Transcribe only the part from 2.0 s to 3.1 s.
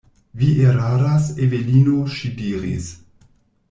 ŝi diris.